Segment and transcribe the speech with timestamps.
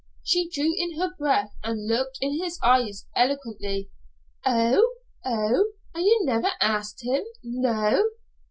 [0.23, 3.91] She drew in her breath and looked in his eyes eloquently.
[4.43, 4.93] "Oh!
[5.23, 5.73] Oh!
[5.93, 7.23] And you never asked him?
[7.43, 8.03] No?"